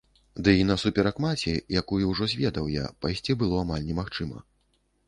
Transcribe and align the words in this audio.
Ды 0.45 0.53
і 0.59 0.63
насуперак 0.69 1.19
маці, 1.25 1.53
якую 1.83 2.01
ўжо 2.07 2.31
зведаў 2.35 2.73
я, 2.79 2.89
пайсці 3.07 3.41
было 3.45 3.65
амаль 3.67 3.89
немагчыма. 3.93 4.49